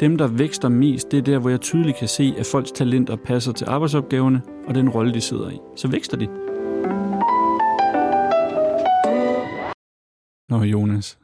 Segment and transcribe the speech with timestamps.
[0.00, 3.16] Dem, der vækster mest, det er der, hvor jeg tydeligt kan se, at folks talenter
[3.16, 5.58] passer til arbejdsopgaverne og den rolle, de sidder i.
[5.76, 6.26] Så vækster de.
[10.48, 11.18] Nå, Jonas.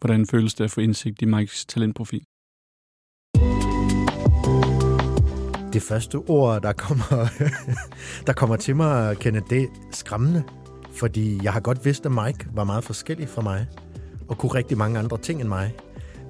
[0.00, 2.24] Hvordan føles det at få indsigt i Mikes talentprofil?
[5.72, 7.28] Det første ord, der kommer,
[8.26, 10.42] der kommer til mig, Kenneth, det er skræmmende.
[10.90, 13.66] Fordi jeg har godt vidst, at Mike var meget forskellig fra mig,
[14.28, 15.74] og kunne rigtig mange andre ting end mig.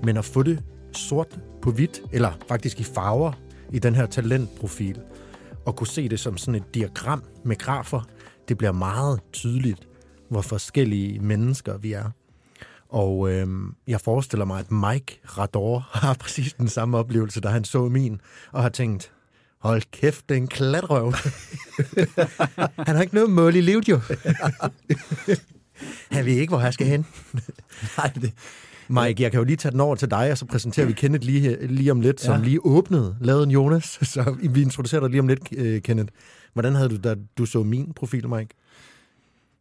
[0.02, 0.62] Men at få det
[0.92, 3.32] sort på hvidt, eller faktisk i farver,
[3.72, 5.00] i den her talentprofil,
[5.66, 8.00] og kunne se det som sådan et diagram med grafer,
[8.48, 9.88] det bliver meget tydeligt,
[10.30, 12.10] hvor forskellige mennesker vi er.
[12.88, 13.46] Og øh,
[13.86, 18.20] jeg forestiller mig, at Mike Rador har præcis den samme oplevelse, da han så min,
[18.52, 19.12] og har tænkt,
[19.58, 21.12] hold kæft, det er en klatrøv.
[22.86, 24.00] han har ikke noget mål i livet, jo.
[26.14, 27.06] han ved ikke, hvor han skal hen.
[27.96, 28.32] Nej, det,
[29.02, 31.26] Mike, jeg kan jo lige tage den over til dig, og så præsenterer vi Kenneth
[31.26, 32.44] lige, lige om lidt, som ja.
[32.44, 33.84] lige åbnede, lavede en Jonas.
[34.02, 36.12] Så vi introducerer dig lige om lidt, øh, Kenneth.
[36.52, 38.54] Hvordan havde du, da du så min profil, Mike?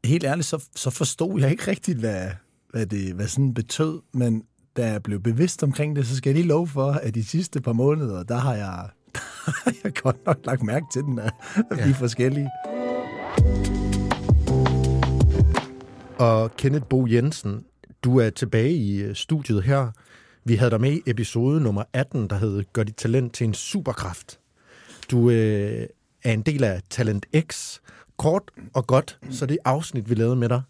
[0.06, 2.28] helt ærligt, så, så forstod jeg ikke rigtigt, hvad,
[2.70, 4.44] hvad det hvad sådan betød, men
[4.78, 7.62] da jeg blev bevidst omkring det, så skal jeg lige love for, at de sidste
[7.62, 11.34] par måneder, der har jeg, der har jeg godt nok lagt mærke til den, at
[11.86, 12.50] vi er forskellige.
[16.20, 17.64] Og Kenneth Bo Jensen,
[18.04, 19.92] du er tilbage i øh, studiet her.
[20.44, 23.54] Vi havde dig med i episode nummer 18, der hed Gør dit talent til en
[23.54, 24.40] superkraft.
[25.12, 25.88] Du øh,
[26.24, 27.80] er en del af Talent X.
[28.18, 30.62] Kort og godt, så det afsnit, vi lavede med dig,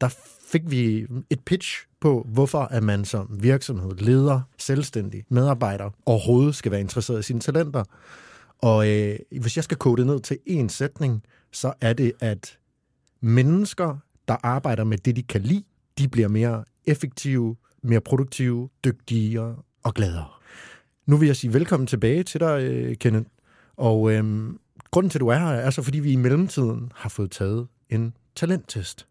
[0.00, 0.08] der
[0.52, 6.72] fik vi et pitch på, hvorfor at man som virksomhed, leder, selvstændig, medarbejder overhovedet skal
[6.72, 7.84] være interesseret i sine talenter.
[8.58, 11.22] Og øh, hvis jeg skal kode det ned til en sætning,
[11.52, 12.58] så er det, at
[13.20, 13.96] mennesker,
[14.28, 15.64] der arbejder med det, de kan lide,
[15.98, 20.28] de bliver mere effektive, mere produktive, dygtigere og gladere.
[21.06, 23.26] Nu vil jeg sige velkommen tilbage til dig, øh, Kenneth.
[23.76, 24.58] Og øhm,
[24.90, 27.66] grunden til, at du er her, er så, fordi vi i mellemtiden har fået taget
[27.90, 29.06] en talenttest.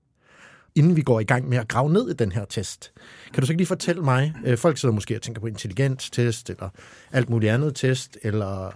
[0.76, 2.92] Inden vi går i gang med at grave ned i den her test,
[3.34, 6.50] kan du så ikke lige fortælle mig, øh, folk sidder måske og tænker på intelligenstest,
[6.50, 6.70] eller
[7.12, 8.72] alt muligt andet test, eller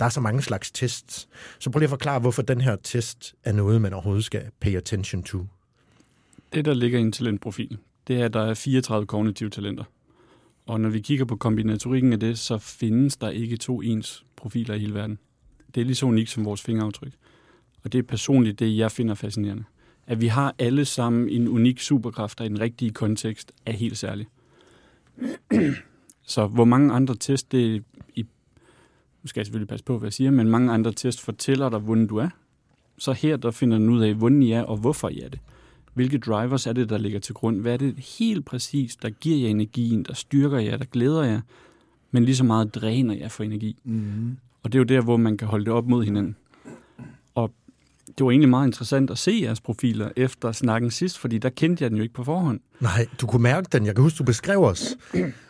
[0.00, 1.28] der er så mange slags tests.
[1.58, 4.76] Så prøv lige at forklare, hvorfor den her test er noget, man overhovedet skal pay
[4.76, 5.46] attention to.
[6.52, 9.84] Det, der ligger i en talentprofil, det er, at der er 34 kognitive talenter.
[10.66, 14.74] Og når vi kigger på kombinatorikken af det, så findes der ikke to ens profiler
[14.74, 15.18] i hele verden.
[15.74, 17.12] Det er lige så unikt som vores fingeraftryk.
[17.84, 19.64] Og det er personligt det, jeg finder fascinerende.
[20.06, 23.98] At vi har alle sammen en unik superkraft, der i den rigtige kontekst er helt
[23.98, 24.26] særlig.
[26.22, 27.84] så hvor mange andre test, det
[28.14, 28.22] i,
[29.22, 31.78] nu skal jeg selvfølgelig passe på, hvad jeg siger, men mange andre test fortæller dig,
[31.78, 32.28] hvordan du er.
[32.98, 35.40] Så her, der finder den ud af, hvordan I er, og hvorfor I er det.
[35.96, 37.60] Hvilke drivers er det, der ligger til grund?
[37.60, 41.40] Hvad er det helt præcis, der giver jer energien, der styrker jer, der glæder jer,
[42.10, 43.76] men lige så meget dræner jer for energi?
[43.84, 44.36] Mm-hmm.
[44.62, 46.36] Og det er jo der, hvor man kan holde det op mod hinanden.
[48.06, 51.84] Det var egentlig meget interessant at se jeres profiler efter snakken sidst, fordi der kendte
[51.84, 52.60] jeg den jo ikke på forhånd.
[52.80, 53.86] Nej, du kunne mærke den.
[53.86, 54.96] Jeg kan huske, du beskrev os,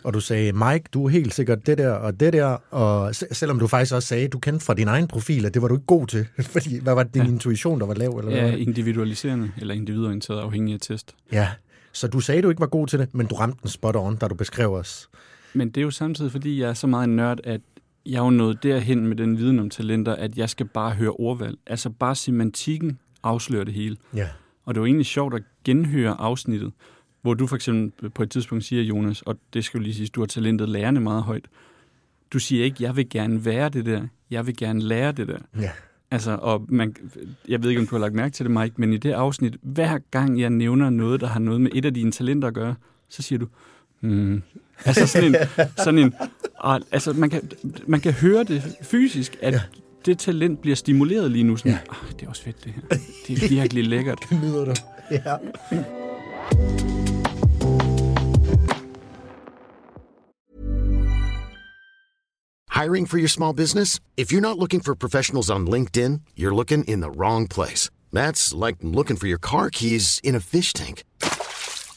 [0.04, 3.58] og du sagde, Mike, du er helt sikkert det der og det der, og selvom
[3.58, 5.86] du faktisk også sagde, du kendte fra din egen profil, at det var du ikke
[5.86, 7.28] god til, fordi hvad var det, din ja.
[7.28, 8.10] intuition, der var lav?
[8.10, 8.58] Eller ja, hvad?
[8.58, 11.14] individualiserende eller individorienteret afhængig af test.
[11.32, 11.48] Ja,
[11.92, 14.16] så du sagde, du ikke var god til det, men du ramte den spot on,
[14.16, 15.08] da du beskrev os.
[15.54, 17.60] Men det er jo samtidig, fordi jeg er så meget nørd, at
[18.06, 21.10] jeg er jo nået derhen med den viden om talenter, at jeg skal bare høre
[21.10, 21.58] ordvalg.
[21.66, 23.96] Altså bare semantikken afslører det hele.
[24.14, 24.28] Ja.
[24.64, 26.72] Og det var egentlig sjovt at genhøre afsnittet,
[27.22, 30.06] hvor du for eksempel på et tidspunkt siger, Jonas, og det skal jo lige sige,
[30.06, 31.44] du har talentet lærende meget højt.
[32.32, 35.38] Du siger ikke, jeg vil gerne være det der, jeg vil gerne lære det der.
[35.60, 35.70] Ja.
[36.10, 36.96] Altså, og man,
[37.48, 39.56] jeg ved ikke, om du har lagt mærke til det, Mike, men i det afsnit,
[39.62, 42.74] hver gang jeg nævner noget, der har noget med et af dine talenter at gøre,
[43.08, 43.46] så siger du,
[44.00, 44.42] hmm.
[44.84, 45.36] Altså sådan en,
[45.84, 46.14] sådan en
[46.58, 47.50] og, altså man kan,
[47.86, 49.60] man kan høre det fysisk, at ja.
[50.06, 51.56] det talent bliver stimuleret lige nu.
[51.56, 51.78] Sådan, ja.
[51.90, 52.98] ah, det er også fedt det her.
[53.26, 54.18] Det er virkelig lækkert.
[54.30, 54.74] det nyder du.
[55.10, 55.36] Ja.
[62.82, 64.00] Hiring for your small business?
[64.16, 67.90] If you're not looking for professionals on LinkedIn, you're looking in the wrong place.
[68.12, 71.02] That's like looking for your car keys in a fish tank.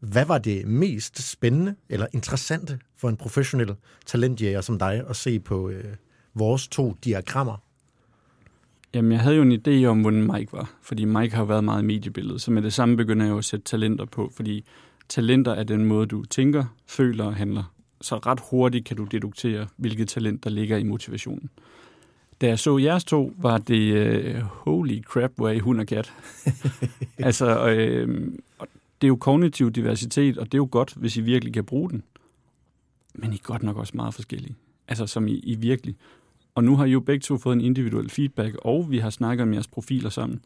[0.00, 3.74] hvad var det mest spændende eller interessante for en professionel
[4.06, 5.84] talentjæger som dig at se på øh,
[6.34, 7.56] vores to diagrammer?
[8.94, 11.82] Jamen, jeg havde jo en idé om, hvordan Mike var, fordi Mike har været meget
[11.82, 14.64] i mediebilledet, så med det samme begynder jeg jo at sætte talenter på, fordi
[15.08, 17.74] talenter er den måde, du tænker, føler og handler.
[18.00, 21.50] Så ret hurtigt kan du deduktere, hvilket talent, der ligger i motivationen.
[22.40, 25.86] Da jeg så jeres to, var det uh, holy crap, hvor er I hund og
[25.86, 26.12] kat.
[27.18, 28.32] altså, øh,
[29.00, 31.90] det er jo kognitiv diversitet, og det er jo godt, hvis I virkelig kan bruge
[31.90, 32.02] den.
[33.14, 34.56] Men I er godt nok også meget forskellige.
[34.88, 35.96] Altså, som I, I virkelig.
[36.54, 39.42] Og nu har I jo begge to fået en individuel feedback, og vi har snakket
[39.42, 40.40] om jeres profiler sammen.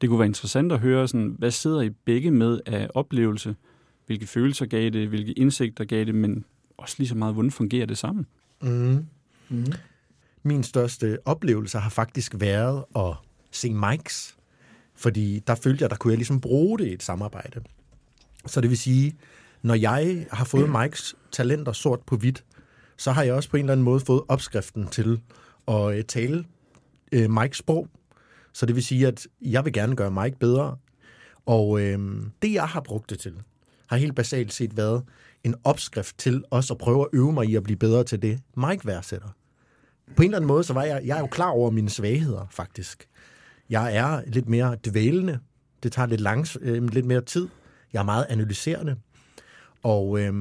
[0.00, 3.56] Det kunne være interessant at høre, sådan, hvad sidder I begge med af oplevelse?
[4.06, 5.08] Hvilke følelser gav det?
[5.08, 6.14] Hvilke indsigter gav det?
[6.14, 6.44] Men
[6.76, 8.26] også lige så meget, hvordan fungerer det sammen?
[8.62, 9.06] Mm.
[9.48, 9.64] Mm.
[10.42, 13.14] Min største oplevelse har faktisk været at
[13.50, 14.35] se Mikes.
[14.96, 17.60] Fordi der følte jeg, der kunne jeg ligesom bruge det i et samarbejde.
[18.46, 19.16] Så det vil sige,
[19.62, 22.44] når jeg har fået Mikes talenter sort på hvidt,
[22.96, 25.20] så har jeg også på en eller anden måde fået opskriften til
[25.68, 26.44] at øh, tale
[27.12, 27.88] øh, Mikes sprog.
[28.52, 30.76] Så det vil sige, at jeg vil gerne gøre Mike bedre.
[31.46, 31.98] Og øh,
[32.42, 33.34] det, jeg har brugt det til,
[33.86, 35.02] har helt basalt set været
[35.44, 38.40] en opskrift til også at prøve at øve mig i at blive bedre til det,
[38.56, 39.28] Mike værdsætter.
[40.16, 42.46] På en eller anden måde, så var jeg, jeg er jo klar over mine svagheder,
[42.50, 43.08] faktisk.
[43.70, 45.38] Jeg er lidt mere dvælende.
[45.82, 47.48] Det tager lidt, langs, øh, lidt mere tid.
[47.92, 48.96] Jeg er meget analyserende.
[49.82, 50.34] Og øh,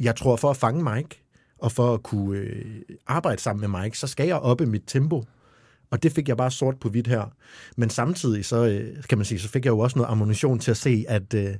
[0.00, 1.22] jeg tror, for at fange Mike,
[1.58, 5.24] og for at kunne øh, arbejde sammen med Mike, så skal jeg oppe mit tempo.
[5.90, 7.32] Og det fik jeg bare sort på hvidt her.
[7.76, 10.70] Men samtidig, så øh, kan man sige, så fik jeg jo også noget ammunition til
[10.70, 11.54] at se, at øh,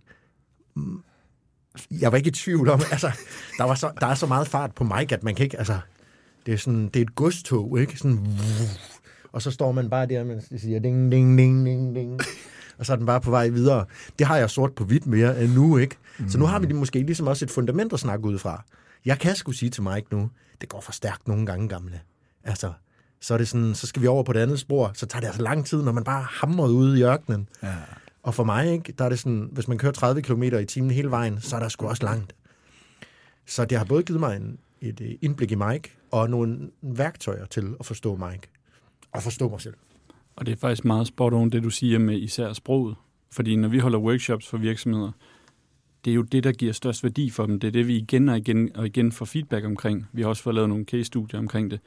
[1.90, 3.10] jeg var ikke i tvivl om, altså,
[3.58, 5.78] der, var så, der er så meget fart på Mike, at man kan ikke, altså,
[6.46, 7.96] det er sådan, det er et godstog, ikke?
[7.96, 8.38] Sådan,
[9.34, 12.20] og så står man bare der, og siger ding, ding, ding, ding, ding.
[12.78, 13.84] Og så er den bare på vej videre.
[14.18, 15.96] Det har jeg sort på hvidt mere end nu, ikke?
[16.28, 18.64] Så nu har vi måske ligesom også et fundament at snakke ud fra.
[19.04, 22.00] Jeg kan sgu sige til Mike nu, det går for stærkt nogle gange, gamle.
[22.44, 22.72] Altså,
[23.20, 25.26] så er det sådan, så skal vi over på det andet spor, så tager det
[25.26, 27.48] altså lang tid, når man bare hamrer ude i ørkenen.
[27.62, 27.74] Ja.
[28.22, 30.90] Og for mig, ikke, der er det sådan, hvis man kører 30 km i timen
[30.90, 32.34] hele vejen, så er der sgu også langt.
[33.46, 37.46] Så det har både givet mig en, et øh, indblik i Mike, og nogle værktøjer
[37.46, 38.48] til at forstå Mike
[39.14, 39.74] at forstå mig selv.
[40.36, 42.96] Og det er faktisk meget spot on, det du siger med især sproget.
[43.32, 45.12] Fordi når vi holder workshops for virksomheder,
[46.04, 47.60] det er jo det, der giver størst værdi for dem.
[47.60, 50.06] Det er det, vi igen og igen og igen får feedback omkring.
[50.12, 51.80] Vi har også fået lavet nogle case-studier omkring det.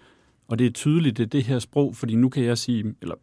[0.48, 3.16] Og det er tydeligt, det er det her sprog, fordi nu kan jeg sige, eller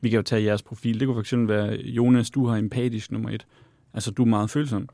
[0.00, 1.00] vi kan jo tage jeres profil.
[1.00, 3.46] Det kunne fx være, Jonas, du har empatisk nummer et.
[3.94, 4.88] Altså, du er meget følsom.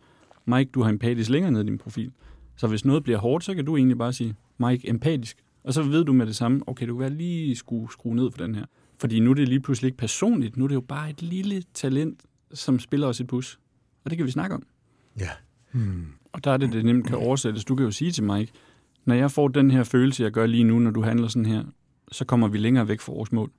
[0.44, 2.12] Mike, du har empatisk længere ned i din profil.
[2.56, 5.38] Så hvis noget bliver hårdt, så kan du egentlig bare sige, Mike, empatisk.
[5.64, 8.30] Og så ved du med det samme, okay, du kan være lige skrue, skrue ned
[8.30, 8.64] for den her.
[9.00, 10.56] Fordi nu er det lige pludselig ikke personligt.
[10.56, 12.22] Nu er det jo bare et lille talent,
[12.54, 13.58] som spiller os et bus.
[14.04, 14.62] Og det kan vi snakke om.
[15.20, 15.30] Ja.
[15.72, 16.06] Hmm.
[16.32, 17.64] Og der er det, det nemt kan oversættes.
[17.64, 18.52] Du kan jo sige til Mike,
[19.04, 21.64] når jeg får den her følelse, jeg gør lige nu, når du handler sådan her,
[22.12, 23.50] så kommer vi længere væk fra vores mål.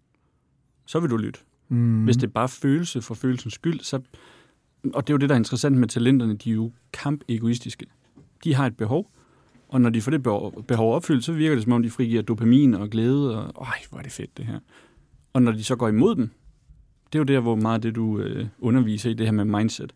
[0.85, 1.39] Så vil du lytte.
[1.69, 2.03] Mm.
[2.03, 4.01] Hvis det er bare følelse for følelsens skyld, så...
[4.93, 7.85] Og det er jo det, der er interessant med talenterne, de er jo kamp-egoistiske.
[8.43, 9.11] De har et behov,
[9.73, 10.23] og når de får det
[10.67, 13.99] behov opfyldt, så virker det som om, de frigiver dopamin og glæde, og øj, hvor
[13.99, 14.59] er det fedt det her.
[15.33, 16.29] Og når de så går imod dem,
[17.13, 19.93] det er jo der, hvor meget det, du øh, underviser i det her med mindset.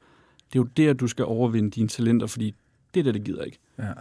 [0.54, 2.56] Det er jo der, du skal overvinde dine talenter, fordi
[2.94, 3.60] det der, det gider ikke.
[3.80, 3.92] Ja.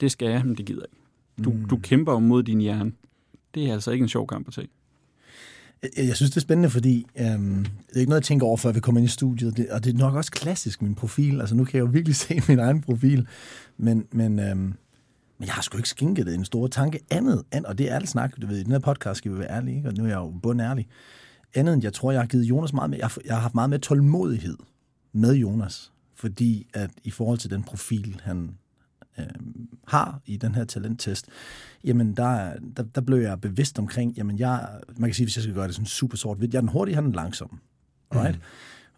[0.00, 1.44] Det skal jeg, men det gider ikke.
[1.44, 1.64] Du, mm.
[1.64, 2.92] du kæmper jo mod din hjerne.
[3.54, 4.68] Det er altså ikke en sjov kamp at tage.
[5.82, 8.56] Jeg, jeg synes, det er spændende, fordi øhm, det er ikke noget, jeg tænker over,
[8.56, 11.40] før vi kommer ind i studiet, det, og det er nok også klassisk, min profil.
[11.40, 13.26] Altså, nu kan jeg jo virkelig se min egen profil,
[13.76, 14.74] men, men, øhm,
[15.38, 17.94] men jeg har sgu ikke skænket det en stor tanke andet, end, og det er
[17.94, 19.88] ærligt snak, du ved, i den her podcast skal vi være ærlige, ikke?
[19.88, 20.88] og nu er jeg jo bund ærlig.
[21.54, 23.70] Andet end, jeg tror, jeg har givet Jonas meget med, jeg, jeg har haft meget
[23.70, 24.56] mere tålmodighed
[25.12, 28.56] med Jonas, fordi at i forhold til den profil, han
[29.18, 29.26] øh,
[29.86, 31.26] har i den her talenttest,
[31.84, 35.42] jamen der, der, der blev jeg bevidst omkring, jamen jeg, man kan sige, hvis jeg
[35.42, 37.60] skal gøre det sådan super sort jeg er den hurtige, han er den langsom.
[38.14, 38.36] Right?
[38.36, 38.42] Mm.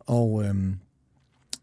[0.01, 0.79] Og, øhm,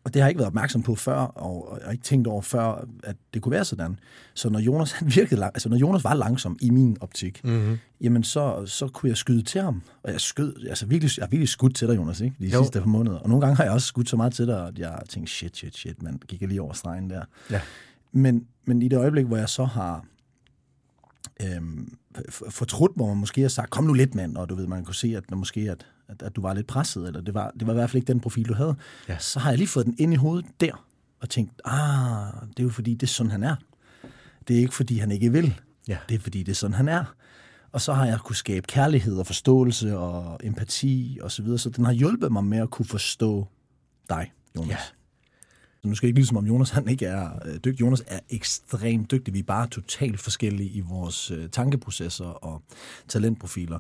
[0.08, 2.28] og det har jeg ikke været opmærksom på før, og, og jeg har ikke tænkt
[2.28, 4.00] over før, at det kunne være sådan.
[4.34, 7.78] Så når Jonas, han virkede lang, altså når Jonas var langsom i min optik, mm-hmm.
[8.02, 9.82] jamen så, så kunne jeg skyde til ham.
[10.04, 12.36] Og jeg skød, altså virkelig, jeg har virkelig skudt til dig, Jonas, ikke?
[12.40, 12.64] de jo.
[12.64, 13.18] sidste par måneder.
[13.18, 15.58] Og nogle gange har jeg også skudt så meget til dig, at jeg tænkte, shit,
[15.58, 17.22] shit, shit, man gik jeg lige over stregen der.
[17.52, 17.62] Ja.
[18.12, 20.06] Men, men i det øjeblik, hvor jeg så har
[21.44, 21.98] øhm,
[22.50, 24.96] fortrudt, hvor man måske har sagt, kom nu lidt mand, og du ved, man kunne
[24.96, 27.74] se, at, måske, at, at, at du var lidt presset, eller det var, det var
[27.74, 28.76] i hvert fald ikke den profil, du havde.
[29.10, 29.18] Ja.
[29.18, 30.86] Så har jeg lige fået den ind i hovedet der,
[31.22, 33.56] og tænkt, ah, det er jo fordi, det er sådan, han er.
[34.48, 35.60] Det er ikke fordi, han ikke vil.
[35.88, 35.98] Ja.
[36.10, 37.04] Det er fordi, det er sådan, han er.
[37.72, 41.58] Og så har jeg kunne skabe kærlighed og forståelse og empati og så videre.
[41.60, 43.48] Så den har hjulpet mig med at kunne forstå
[44.10, 44.70] dig, Jonas.
[44.70, 44.78] Ja.
[45.82, 47.82] Så nu skal jeg ikke lyde som om Jonas han ikke er øh, dygtig.
[47.82, 49.34] Jonas er ekstremt dygtig.
[49.34, 52.62] Vi er bare totalt forskellige i vores øh, tankeprocesser og
[53.08, 53.80] talentprofiler.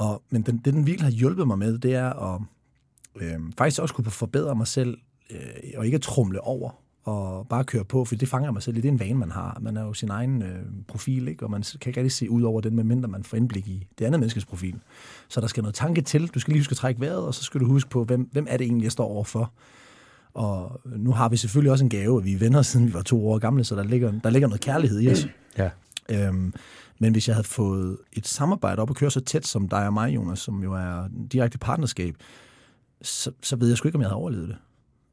[0.00, 2.40] Og, men den, det, den virkelig har hjulpet mig med, det er at
[3.20, 4.98] øh, faktisk også kunne forbedre mig selv,
[5.30, 5.38] øh,
[5.76, 6.70] og ikke at trumle over
[7.04, 8.80] og bare køre på, for det fanger mig selv i.
[8.80, 9.58] Det er en vane, man har.
[9.60, 11.44] Man er jo sin egen øh, profil, ikke?
[11.44, 14.04] og man kan ikke rigtig se ud over den, medmindre man får indblik i det
[14.04, 14.80] andet menneskes profil.
[15.28, 16.26] Så der skal noget tanke til.
[16.26, 18.46] Du skal lige huske at trække vejret, og så skal du huske på, hvem, hvem
[18.48, 19.52] er det egentlig, jeg står overfor.
[20.34, 23.02] Og nu har vi selvfølgelig også en gave, at vi er venner, siden vi var
[23.02, 25.28] to år gamle, så der ligger, der ligger noget kærlighed i os.
[25.58, 25.70] Ja.
[26.10, 26.54] Øhm,
[27.02, 29.92] men hvis jeg havde fået et samarbejde op og køre så tæt som dig og
[29.92, 32.16] mig, Jonas, som jo er direkte partnerskab,
[33.02, 34.56] så, så ved jeg sgu ikke, om jeg havde overlevet det.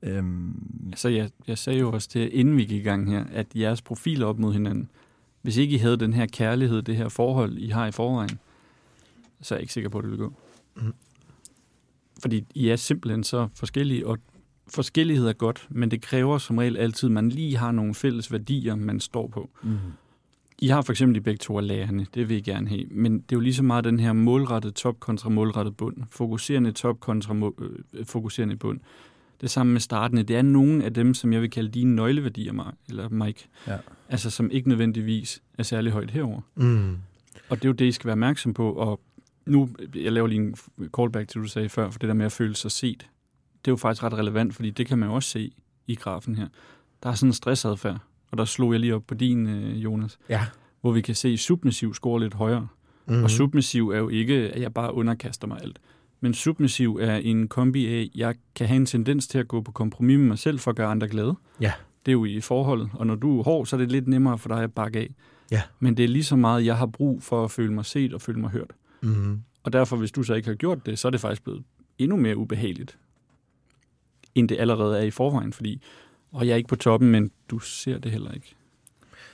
[0.02, 3.48] Øhm, Så jeg, jeg sagde jo også til, inden vi gik i gang her, at
[3.56, 4.90] jeres profiler op mod hinanden,
[5.42, 8.40] hvis ikke I havde den her kærlighed, det her forhold, I har i forvejen,
[9.42, 10.34] så er jeg ikke sikker på, at det vil gå.
[10.76, 10.94] Mm.
[12.22, 14.18] Fordi I er simpelthen så forskellige, og
[14.68, 18.32] forskellighed er godt, men det kræver som regel altid, at man lige har nogle fælles
[18.32, 19.50] værdier, man står på.
[19.64, 19.78] mm.
[20.60, 22.86] I har for eksempel de begge to af lærerne, det vil I gerne have.
[22.92, 25.98] Men det er jo lige så meget den her målrettet top kontra målrettet bund.
[26.10, 27.56] Fokuserende top kontra må,
[27.94, 28.80] øh, fokuserende bund.
[29.42, 30.24] Det samme med startende.
[30.24, 33.48] Det er nogle af dem, som jeg vil kalde dine nøgleværdier, Mark, eller Mike.
[33.68, 33.78] Ja.
[34.10, 36.42] Altså som ikke nødvendigvis er særlig højt herover.
[36.56, 36.98] Mm.
[37.50, 38.74] Og det er jo det, I skal være opmærksom på.
[38.74, 39.02] Og
[39.46, 40.56] nu, jeg laver lige en
[40.98, 43.08] callback til, du sagde før, for det der med at føle sig set.
[43.66, 45.52] Det er jo faktisk ret relevant, fordi det kan man jo også se
[45.88, 46.48] i grafen her.
[47.04, 48.00] Der er sådan en stressadfærd,
[48.32, 50.42] og der slog jeg lige op på din, øh, Jonas Ja.
[50.82, 52.68] hvor vi kan se, submissiv score lidt højere.
[53.08, 53.16] Mm.
[53.16, 53.24] Mm.
[53.24, 55.80] Og submissiv er jo ikke, at jeg bare underkaster mig alt.
[56.22, 59.72] Men submissiv er en kombi af, jeg kan have en tendens til at gå på
[59.72, 61.36] kompromis med mig selv for at gøre andre glade.
[61.62, 61.72] Ja.
[62.06, 62.90] Det er jo i forholdet.
[62.94, 65.16] Og når du er hård, så er det lidt nemmere for dig at bakke af.
[65.52, 65.62] Ja.
[65.80, 68.22] Men det er lige så meget, jeg har brug for at føle mig set og
[68.22, 68.72] føle mig hørt.
[69.02, 69.42] Mm.
[69.64, 71.64] Og derfor, hvis du så ikke har gjort det, så er det faktisk blevet
[71.98, 72.98] endnu mere ubehageligt,
[74.36, 75.54] end det allerede er i forvejen.
[75.54, 75.82] Fordi,
[76.38, 78.56] og jeg er ikke på toppen, men du ser det heller ikke.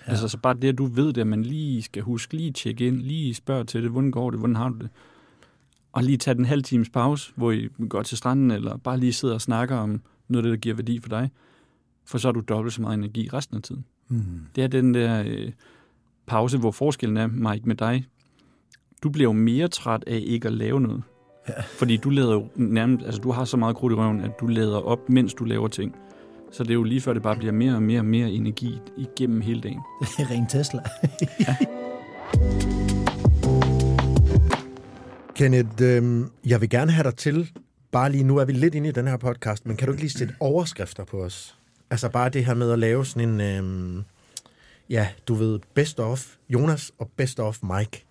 [0.07, 0.11] Ja.
[0.11, 2.87] Altså, så bare det, at du ved det, at man lige skal huske, lige tjekke
[2.87, 4.89] ind, lige spørge til det, hvordan går det, hvordan har du det?
[5.91, 9.13] Og lige tage den halv times pause, hvor I går til stranden, eller bare lige
[9.13, 11.29] sidder og snakker om noget af det, der giver værdi for dig.
[12.05, 13.85] For så har du dobbelt så meget energi resten af tiden.
[14.07, 14.23] Mm.
[14.55, 15.51] Det er den der øh,
[16.25, 18.07] pause, hvor forskellen er, Mike, med dig.
[19.03, 21.03] Du bliver jo mere træt af ikke at lave noget.
[21.49, 21.61] Ja.
[21.61, 24.47] Fordi du lader jo nærmest, altså du har så meget krudt i røven, at du
[24.47, 25.95] lader op, mens du laver ting.
[26.53, 28.79] Så det er jo lige før, det bare bliver mere og mere og mere energi
[28.97, 29.79] igennem hele dagen.
[30.17, 30.81] Det er ren Tesla.
[35.35, 37.51] Kenneth, øhm, jeg vil gerne have dig til,
[37.91, 40.03] bare lige nu er vi lidt inde i den her podcast, men kan du ikke
[40.03, 41.57] lige sætte overskrifter på os?
[41.89, 44.03] Altså bare det her med at lave sådan en, øhm,
[44.89, 48.05] ja, du ved, best of Jonas og best of Mike.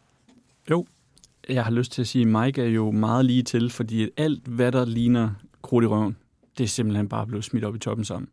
[0.71, 0.87] Jo,
[1.49, 4.47] jeg har lyst til at sige, at Mike er jo meget lige til, fordi alt,
[4.47, 5.31] hvad der ligner
[5.63, 6.17] krudt i røven,
[6.59, 8.29] det er simpelthen bare blevet smidt op i toppen sammen.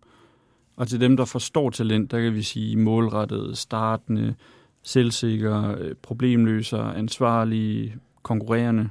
[0.76, 4.36] Og til dem, der forstår talent, der kan vi sige målrettet, startende,
[4.84, 8.90] selvsikker, øh, problemløser, ansvarlige, konkurrerende.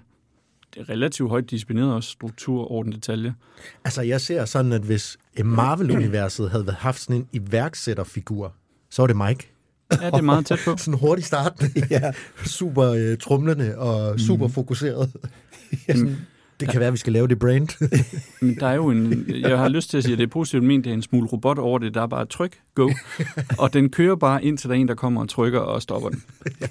[0.74, 3.34] Det er relativt højt disciplineret også, struktur, orden, detalje.
[3.84, 8.52] Altså jeg ser sådan, at hvis Marvel-universet havde haft sådan en iværksætterfigur,
[8.90, 9.52] så var det Mike.
[9.92, 10.76] Ja, det er meget tæt på.
[10.76, 11.64] Sådan hurtig start.
[11.90, 12.12] ja.
[12.44, 15.12] Super øh, trumlende og super fokuseret.
[15.88, 16.16] ja, sådan,
[16.60, 17.68] det kan være, at vi skal lave det brand.
[18.46, 20.64] Men der er jo en, jeg har lyst til at sige, at det er positivt
[20.64, 22.90] ment, det er en smule robot over det, der er bare tryk, go.
[23.58, 26.22] Og den kører bare indtil der er en, der kommer og trykker og stopper den.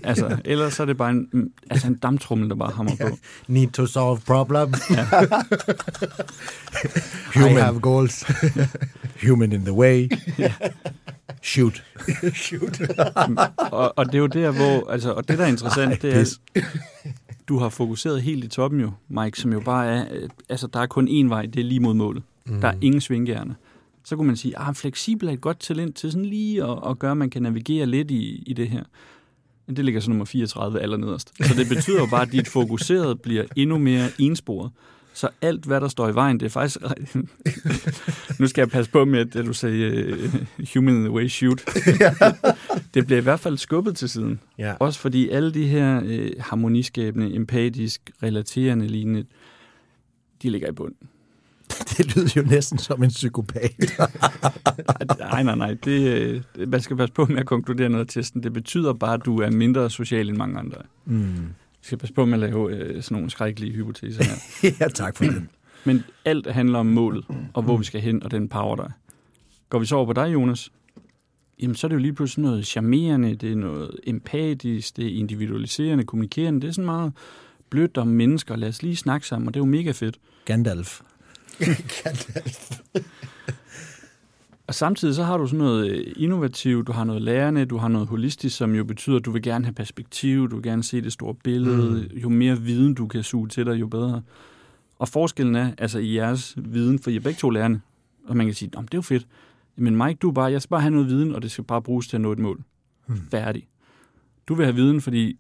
[0.04, 3.18] Altså, ellers så er det bare en, altså en damptrummel, der bare hammer på.
[3.48, 4.68] Need to solve problem.
[7.36, 7.58] I Human.
[7.58, 8.26] have goals.
[9.28, 10.10] Human in the way.
[11.42, 11.84] Shoot.
[12.34, 12.82] Shoot.
[13.58, 16.38] Og, og det er jo der, hvor, altså, og det der er interessant, det er,
[17.48, 20.80] du har fokuseret helt i toppen jo, Mike, som jo bare er, øh, altså der
[20.80, 22.24] er kun én vej, det er lige mod målet.
[22.46, 22.62] Mm.
[22.62, 23.56] Der er ingen svinggerne.
[24.04, 27.00] Så kunne man sige, ah, fleksibel er et godt talent til sådan lige at, at
[27.00, 28.84] gøre, at man kan navigere lidt i, i det her.
[29.68, 31.34] Men det ligger så nummer 34 allernederst.
[31.48, 34.72] Så det betyder jo bare, at dit fokuseret bliver endnu mere ensporet.
[35.18, 36.78] Så alt, hvad der står i vejen, det er faktisk...
[38.40, 41.62] nu skal jeg passe på med, at du sagde uh, human in the way shoot.
[42.94, 44.40] det bliver i hvert fald skubbet til siden.
[44.58, 44.74] Ja.
[44.80, 49.26] Også fordi alle de her øh, harmoniskabende, empatisk, relaterende lignende,
[50.44, 51.08] de ligger i bunden.
[51.98, 54.00] Det lyder jo næsten som en psykopat.
[55.20, 55.74] Nej, nej, nej.
[55.74, 58.44] Det, øh, det, man skal passe på med at konkludere noget af testen.
[58.44, 60.78] Det betyder bare, at du er mindre social end mange andre.
[61.06, 61.48] mm.
[61.88, 64.36] Vi skal passe på med at lave øh, sådan nogle skrækkelige hypoteser her.
[64.80, 65.50] ja, tak for den.
[65.86, 68.90] Men alt handler om målet, og hvor vi skal hen, og den power, der er.
[69.70, 70.72] Går vi så over på dig, Jonas,
[71.62, 75.20] jamen så er det jo lige pludselig noget charmerende, det er noget empatisk, det er
[75.20, 77.14] individualiserende, kommunikerende, det er sådan meget
[77.70, 80.20] blødt om mennesker, lad os lige snakke sammen, og det er jo mega fedt.
[80.46, 81.02] Gandalf.
[84.68, 87.88] Og samtidig så har du sådan noget øh, innovativt, du har noget lærende, du har
[87.88, 91.02] noget holistisk, som jo betyder, at du vil gerne have perspektiv, du vil gerne se
[91.02, 92.10] det store billede.
[92.12, 92.18] Mm.
[92.18, 94.22] Jo mere viden du kan suge til dig, jo bedre.
[95.00, 97.80] Og forskellen er, altså i jeres viden, for I er begge to lærende,
[98.28, 99.28] og man kan sige, det er jo fedt.
[99.76, 102.08] Men Mike, du bare, jeg skal bare have noget viden, og det skal bare bruges
[102.08, 102.64] til at nå et mål.
[103.08, 103.16] Mm.
[103.32, 103.68] Færdig.
[104.48, 105.40] Du vil have viden, fordi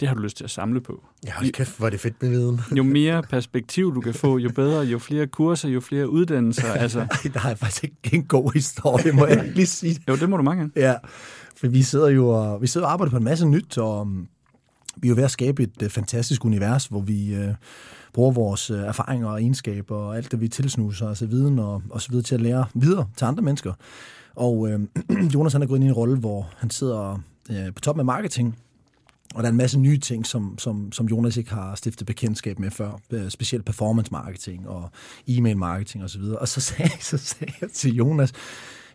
[0.00, 1.04] det har du lyst til at samle på.
[1.26, 2.60] Ja, hold kæft, hvor er det fedt med viden.
[2.76, 6.74] Jo mere perspektiv du kan få, jo bedre, jo flere kurser, jo flere uddannelser.
[6.88, 10.00] Altså, der har jeg faktisk ikke en god historie, må jeg lige sige.
[10.08, 10.88] jo, det må du mange gange.
[10.88, 10.94] Ja,
[11.56, 14.28] for vi sidder jo og, vi sidder og arbejder på en masse nyt, og um,
[14.96, 17.54] vi er jo ved at skabe et uh, fantastisk univers, hvor vi uh,
[18.12, 22.00] bruger vores uh, erfaringer og egenskaber og alt det, vi tilsnuser, altså viden og, og
[22.00, 23.72] så videre til at lære videre til andre mennesker.
[24.34, 24.70] Og uh,
[25.34, 28.06] Jonas han er gået ind i en rolle, hvor han sidder uh, på toppen af
[28.06, 28.56] marketing,
[29.34, 32.58] og der er en masse nye ting, som, som, som Jonas ikke har stiftet bekendtskab
[32.58, 33.00] med før.
[33.10, 34.90] Øh, specielt performance marketing og
[35.26, 36.22] e-mail marketing osv.
[36.22, 38.32] Og så sagde, så sagde jeg til Jonas,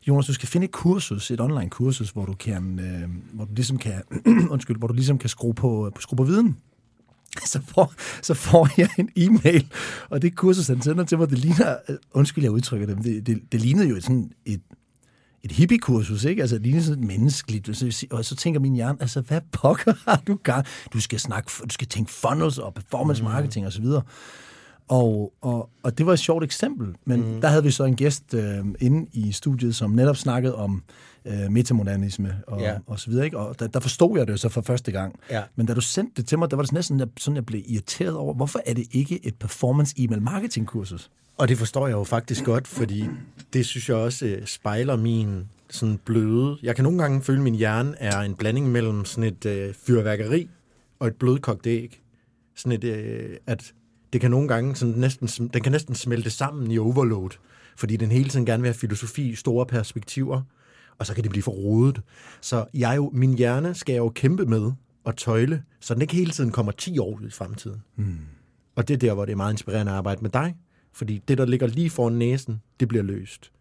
[0.07, 3.51] Jonas, du skal finde et kursus, et online kursus, hvor du kan, øh, hvor du
[3.55, 4.01] ligesom kan,
[4.53, 6.57] undskyld, hvor du ligesom kan skrue på, øh, skrue på viden.
[7.51, 9.67] Så får, så får jeg en e-mail,
[10.09, 13.03] og det kursus, han sender til mig, det ligner, øh, undskyld, jeg udtrykker det, men
[13.03, 14.61] det, det, det lignede jo sådan et,
[15.43, 16.41] et hippie-kursus, ikke?
[16.41, 17.69] Altså, det ligner sådan et menneskeligt.
[17.69, 20.65] Og så, og så tænker min hjerne, altså, hvad pokker har du gang?
[20.93, 24.01] Du skal snakke, du skal tænke funnels og performance marketing og så videre.
[24.87, 27.41] Og, og, og det var et sjovt eksempel, men mm.
[27.41, 30.83] der havde vi så en gæst øh, inde i studiet, som netop snakkede om
[31.25, 32.73] øh, metamodernisme og, Ja.
[32.87, 33.25] og så videre.
[33.25, 33.37] Ikke?
[33.37, 35.19] Og der, der forstod jeg det så for første gang.
[35.29, 35.43] Ja.
[35.55, 37.61] Men da du sendte det til mig, der var det næsten jeg- sådan, jeg blev
[37.67, 41.09] irriteret over, hvorfor er det ikke et performance email marketing kursus?
[41.37, 43.05] Og det forstår jeg jo faktisk godt, fordi
[43.53, 46.57] det synes jeg også øh, spejler min sådan bløde...
[46.63, 49.73] Jeg kan nogle gange føle, at min hjerne er en blanding mellem sådan et øh,
[49.73, 50.49] fyrværkeri
[50.99, 52.01] og et blødkogt æg.
[52.55, 53.73] Sådan et, øh, at
[54.13, 57.29] det kan nogle gange sådan næsten, den kan næsten smelte sammen i overload,
[57.77, 60.41] fordi den hele tiden gerne vil have filosofi, store perspektiver,
[60.97, 62.01] og så kan det blive for rodet.
[62.41, 64.71] Så jeg jo, min hjerne skal jeg jo kæmpe med
[65.03, 67.83] og tøjle, så den ikke hele tiden kommer 10 år ud i fremtiden.
[68.75, 70.55] Og det er der, hvor det er meget inspirerende at arbejde med dig.
[70.93, 73.51] Fordi det, der ligger lige foran næsen, det bliver løst.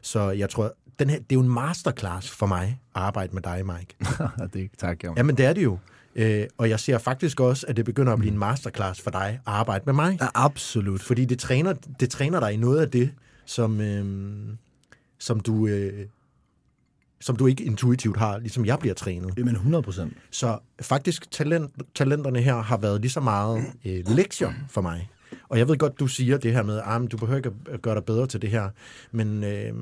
[0.00, 3.42] Så jeg tror, den her, det er jo en masterclass for mig at arbejde med
[3.42, 3.96] dig, Mike.
[4.54, 5.12] det, tak, Jan.
[5.16, 5.78] Jamen, det er det jo.
[6.16, 9.40] Øh, og jeg ser faktisk også, at det begynder at blive en masterclass for dig
[9.46, 10.18] at arbejde med mig.
[10.20, 11.02] Ja, absolut.
[11.02, 13.10] Fordi det træner, det træner dig i noget af det,
[13.44, 14.04] som, øh,
[15.18, 16.06] som, du, øh,
[17.20, 19.38] som du ikke intuitivt har, ligesom jeg bliver trænet.
[19.38, 20.12] Jamen 100 procent.
[20.30, 25.08] Så faktisk, talent, talenterne her har været lige så meget øh, lektier for mig.
[25.48, 27.94] Og jeg ved godt, du siger det her med, at du behøver ikke at gøre
[27.94, 28.70] dig bedre til det her,
[29.10, 29.72] men øh,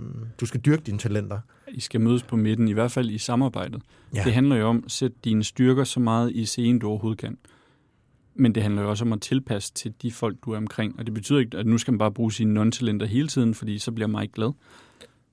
[0.40, 1.40] du skal dyrke dine talenter.
[1.68, 3.82] I skal mødes på midten, i hvert fald i samarbejdet.
[4.14, 4.22] Ja.
[4.24, 7.38] Det handler jo om at sætte dine styrker så meget i scenen, du overhovedet kan.
[8.34, 10.98] Men det handler jo også om at tilpasse til de folk, du er omkring.
[10.98, 13.78] Og det betyder ikke, at nu skal man bare bruge sine non-talenter hele tiden, fordi
[13.78, 14.52] så bliver man ikke glad.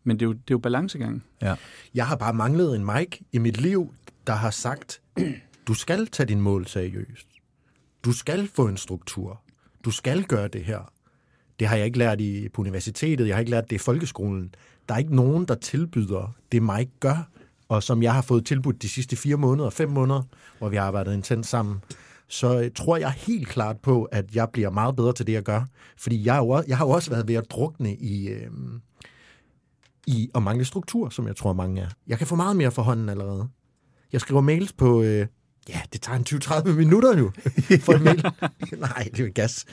[0.03, 1.23] Men det er jo, det er jo balancegang.
[1.41, 1.56] Ja.
[1.93, 3.93] Jeg har bare manglet en Mike i mit liv,
[4.27, 5.01] der har sagt,
[5.67, 7.27] du skal tage din mål seriøst.
[8.06, 9.41] Du skal få en struktur.
[9.86, 10.92] Du skal gøre det her.
[11.60, 13.28] Det har jeg ikke lært i, på universitetet.
[13.28, 14.56] Jeg har ikke lært det i folkeskolen.
[14.90, 17.30] Der er ikke nogen, der tilbyder det, mig gør,
[17.70, 20.22] og som jeg har fået tilbudt de sidste fire måneder, fem måneder,
[20.58, 21.80] hvor vi har arbejdet intens sammen.
[22.28, 25.44] Så øh, tror jeg helt klart på, at jeg bliver meget bedre til det, jeg
[25.44, 25.66] gør.
[25.98, 28.50] Fordi jeg, jo, jeg har jo også været ved at drukne i, øh,
[30.08, 31.88] i at mangle struktur, som jeg tror, mange er.
[32.08, 33.50] Jeg kan få meget mere for hånden allerede.
[34.12, 35.02] Jeg skriver mails på...
[35.02, 35.28] Øh,
[35.69, 36.25] ja, det tager en
[36.69, 37.32] 20-30 minutter nu
[37.86, 38.25] for en mail.
[38.77, 39.65] Nej, det er jo gas.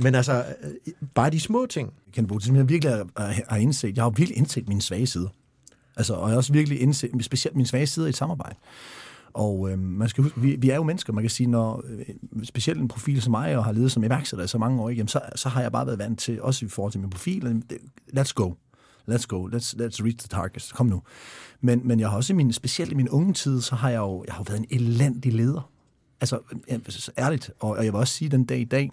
[0.00, 1.92] Men altså, øh, bare de små ting.
[2.12, 2.92] Ken Bo, det som jeg virkelig
[3.48, 5.28] har- indset, jeg har virkelig indset mine svage sider.
[5.96, 8.56] Altså, og jeg har også virkelig indset, specielt mine svage sider i et samarbejde.
[9.34, 12.04] Og øh, man skal huske, vi, vi er jo mennesker, man kan sige, når øh,
[12.44, 15.08] specielt en profil som mig, og har levet som iværksætter i så mange år, jamen,
[15.08, 17.78] så, så har jeg bare været vant til, også i forhold til min profil, det-
[18.18, 18.52] let's go.
[19.08, 19.46] Let's go.
[19.46, 20.72] Let's, let's reach the targets.
[20.72, 21.02] Kom nu.
[21.60, 23.98] Men, men jeg har også i min, specielt i min unge tid, så har jeg
[23.98, 25.70] jo jeg har jo været en elendig leder.
[26.20, 26.80] Altså, øh, øh,
[27.18, 27.50] ærligt.
[27.58, 28.92] Og, og jeg vil også sige, den dag i dag,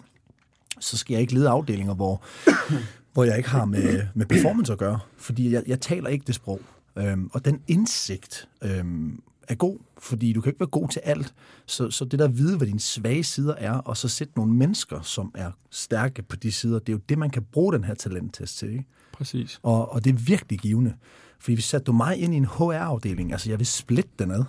[0.80, 2.22] så skal jeg ikke lede afdelinger, hvor,
[3.12, 4.98] hvor jeg ikke har med, med performance at gøre.
[5.16, 6.60] Fordi jeg, jeg taler ikke det sprog.
[6.96, 11.34] Øhm, og den indsigt øhm, er god, fordi du kan ikke være god til alt.
[11.66, 14.52] Så, så det der at vide, hvad dine svage sider er, og så sætte nogle
[14.52, 17.84] mennesker, som er stærke på de sider, det er jo det, man kan bruge den
[17.84, 18.70] her talenttest til.
[18.70, 18.84] Ikke?
[19.12, 19.60] Præcis.
[19.62, 20.94] Og, og det er virkelig givende.
[21.40, 24.44] Fordi hvis satte du mig ind i en HR-afdeling, altså jeg vil splitte den ad.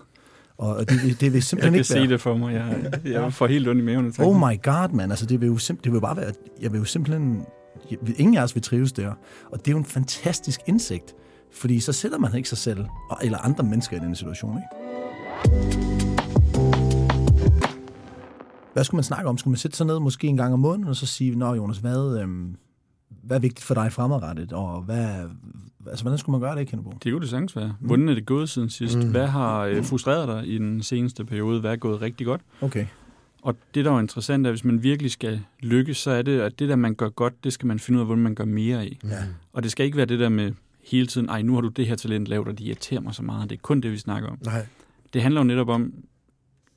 [0.58, 2.08] Og det, det, vil simpelthen Jeg kan ikke se være...
[2.08, 2.54] det for mig.
[2.54, 4.13] Jeg, jeg får helt ondt i maven.
[4.19, 5.10] Oh my god, man.
[5.10, 6.32] Altså, det vil jo, simp- det vil bare være...
[6.62, 7.45] Jeg vil jo simpelthen...
[7.91, 9.13] Jeg, ingen af os vil trives der.
[9.52, 11.15] Og det er jo en fantastisk indsigt.
[11.52, 15.69] Fordi så sætter man ikke sig selv og, eller andre mennesker i den situation, ikke?
[18.74, 19.38] Hvad skulle man snakke om?
[19.38, 21.78] Skulle man sætte sig ned måske en gang om måneden og så sige, Nå Jonas,
[21.78, 22.56] hvad, øhm,
[23.24, 24.54] hvad er vigtigt for dig fremadrettet?
[24.54, 25.30] Og hvad,
[25.88, 26.93] altså, hvordan skulle man gøre det, Kennebo?
[27.04, 27.76] Det kunne det sagtens være.
[27.80, 28.98] Hvordan er det gået siden sidst?
[28.98, 29.12] Mm.
[29.12, 31.60] Hvad har øh, frustreret dig i den seneste periode?
[31.60, 32.41] Hvad er gået rigtig godt?
[32.62, 32.86] Okay.
[33.41, 36.41] Og det, der er interessant, er, at hvis man virkelig skal lykkes, så er det,
[36.41, 38.45] at det der, man gør godt, det skal man finde ud af, hvordan man gør
[38.45, 38.98] mere af.
[39.04, 39.24] Ja.
[39.54, 40.52] Og det skal ikke være det der med
[40.84, 43.24] hele tiden, ej, nu har du det her talent lavet, og det irriterer mig så
[43.24, 43.50] meget.
[43.50, 44.38] Det er kun det, vi snakker om.
[44.45, 44.67] Nej.
[45.13, 45.93] Det handler jo netop om,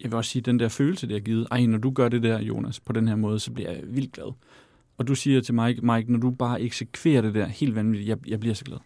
[0.00, 1.46] jeg vil også sige, den der følelse, det har givet.
[1.50, 4.12] Ej, når du gør det der, Jonas, på den her måde, så bliver jeg vildt
[4.12, 4.32] glad.
[5.02, 8.28] Og du siger til Mike, Mike, når du bare eksekverer det der helt vanvittigt, jeg,
[8.28, 8.78] jeg bliver så glad.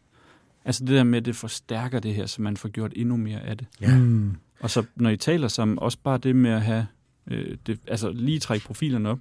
[0.65, 3.41] Altså det der med, at det forstærker det her, så man får gjort endnu mere
[3.41, 3.67] af det.
[3.81, 3.99] Ja.
[3.99, 4.37] Mm.
[4.61, 6.87] Og så når I taler sammen, også bare det med at have,
[7.27, 9.19] øh, det, altså lige trække profilerne op.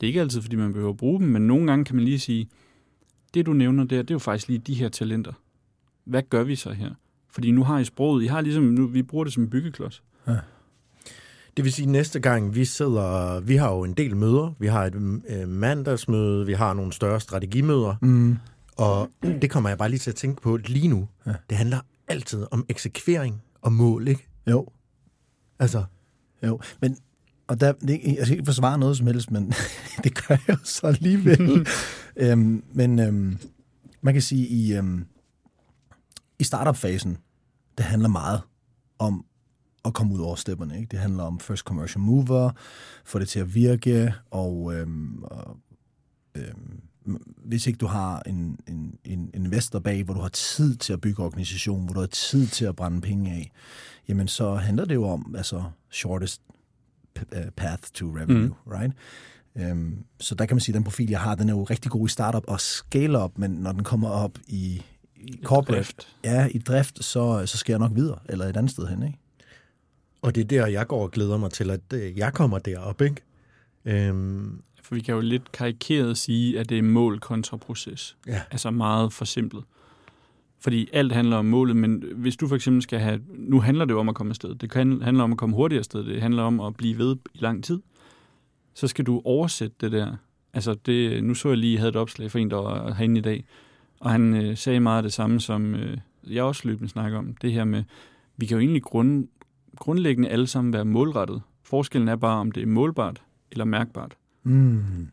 [0.00, 2.04] Det er ikke altid, fordi man behøver at bruge dem, men nogle gange kan man
[2.04, 2.48] lige sige,
[3.34, 5.32] det du nævner der, det er jo faktisk lige de her talenter.
[6.04, 6.90] Hvad gør vi så her?
[7.30, 10.02] Fordi nu har I sproget, I har ligesom, nu, vi bruger det som en byggeklods.
[11.56, 14.54] Det vil sige, at næste gang vi sidder, vi har jo en del møder.
[14.58, 14.94] Vi har et
[15.28, 18.36] øh, mandagsmøde, vi har nogle større strategimøder, Mm.
[18.76, 21.08] og det kommer jeg bare lige til at tænke på lige nu.
[21.26, 21.32] Ja.
[21.50, 24.26] Det handler altid om eksekvering og mål, ikke?
[24.50, 24.66] Jo.
[25.58, 25.84] Altså,
[26.46, 26.96] Jo, men
[27.46, 29.52] og der, det, jeg skal ikke forsvare noget som helst, men
[30.04, 31.66] det gør jeg jo så alligevel.
[32.16, 33.38] øhm, men øhm,
[34.00, 35.04] man kan sige, i, øhm,
[36.38, 37.16] i startup-fasen,
[37.78, 38.40] det handler meget
[38.98, 39.24] om
[39.84, 40.76] at komme ud over stepperne.
[40.80, 40.90] Ikke?
[40.90, 42.50] Det handler om first commercial mover,
[43.04, 45.56] få det til at virke, og, øhm, og
[46.34, 46.80] øhm,
[47.44, 51.00] hvis ikke du har en, en, en investor bag, hvor du har tid til at
[51.00, 53.52] bygge organisation, hvor du har tid til at brænde penge af,
[54.08, 56.42] jamen så handler det jo om altså shortest
[57.36, 58.72] uh, path to revenue, mm.
[58.72, 58.92] right?
[59.72, 61.90] Um, så der kan man sige, at den profil, jeg har, den er jo rigtig
[61.90, 64.82] god i startup og scale up, men når den kommer op i,
[65.16, 66.16] i corporate, drift.
[66.24, 69.18] ja, i drift, så, så skal jeg nok videre, eller et andet sted hen, ikke?
[70.22, 73.00] Og det er der, jeg går og glæder mig til, at øh, jeg kommer derop,
[73.02, 73.22] ikke?
[73.84, 78.16] Øhm, For vi kan jo lidt karikeret sige, at det er mål kontra proces.
[78.26, 78.42] ja.
[78.50, 79.64] Altså meget forsimplet.
[80.60, 83.20] Fordi alt handler om målet, men hvis du for eksempel skal have...
[83.28, 84.54] Nu handler det jo om at komme afsted.
[84.54, 86.04] Det kan, handler om at komme hurtigere afsted.
[86.04, 87.80] Det handler om at blive ved i lang tid.
[88.74, 90.16] Så skal du oversætte det der.
[90.54, 93.18] Altså, det, nu så jeg lige, jeg havde et opslag for en, der var herinde
[93.18, 93.44] i dag,
[94.00, 95.98] og han øh, sagde meget af det samme, som øh,
[96.30, 97.34] jeg også løbende snakker om.
[97.42, 97.84] Det her med,
[98.36, 99.28] vi kan jo egentlig grund,
[99.78, 101.42] grundlæggende alle sammen være målrettet.
[101.62, 104.16] Forskellen er bare, om det er målbart eller mærkbart.
[104.42, 105.08] Mm.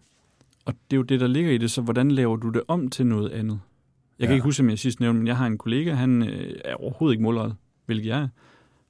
[0.65, 2.89] Og det er jo det, der ligger i det, så hvordan laver du det om
[2.89, 3.59] til noget andet?
[4.19, 4.35] Jeg kan Ja.
[4.35, 7.13] ikke huske, om jeg sidst nævnte, men jeg har en kollega, han øh, er overhovedet
[7.13, 8.27] ikke målrettet, hvilket jeg er.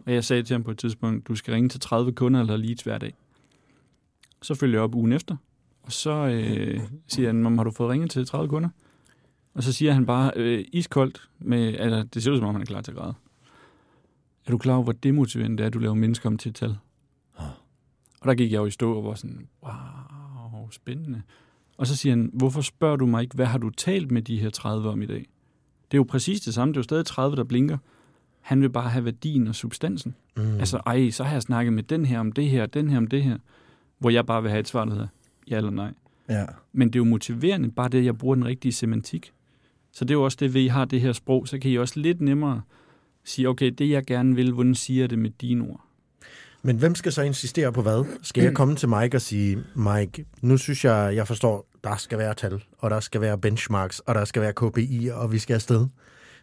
[0.06, 2.58] Og jeg sagde til ham på et tidspunkt, du skal ringe til 30 kunder eller
[2.58, 3.14] leads hver dag.
[4.42, 5.36] Så følger jeg op ugen efter,
[5.84, 8.70] og så øh, siger han, "Mam, har du fået ringet til 30 kunder?
[9.54, 12.62] Og så siger han bare øh, iskoldt, med, altså, det ser ud som om, han
[12.62, 13.14] er klar til at græde.
[14.46, 16.56] Er du klar over, hvor demotiverende det er, at du laver mennesker om til et
[16.56, 16.78] tal?
[18.26, 21.22] Og der gik jeg jo i stå og var sådan, wow, spændende.
[21.78, 24.40] Og så siger han, hvorfor spørger du mig ikke, hvad har du talt med de
[24.40, 25.26] her 30 om i dag?
[25.92, 27.78] Det er jo præcis det samme, det er jo stadig 30, der blinker.
[28.42, 30.16] Han vil bare have værdien og substansen.
[30.38, 30.44] Mm.
[30.44, 30.60] Mm.
[30.60, 33.08] Altså, ej, så har jeg snakket med den her om det her, den her om
[33.08, 33.38] det her,
[34.00, 35.08] hvor jeg bare vil have et svar, der hedder
[35.50, 35.94] ja eller nej.
[36.30, 36.46] Ja.
[36.74, 39.32] Men det er jo motiverende, bare det, at jeg bruger den rigtige semantik.
[39.92, 41.76] Så det er jo også det, ved I har det her sprog, så kan I
[41.76, 42.62] også lidt nemmere
[43.26, 45.82] sige, okay, det jeg gerne vil, hvordan siger jeg det med dine ord?
[46.62, 48.06] Men hvem skal så insistere på hvad?
[48.22, 52.18] Skal jeg komme til Mike og sige, Mike, nu synes jeg, jeg forstår, der skal
[52.18, 55.54] være tal, og der skal være benchmarks, og der skal være KPI, og vi skal
[55.54, 55.88] afsted.